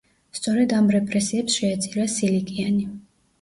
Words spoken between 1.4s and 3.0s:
შეეწირა სილიკიანი.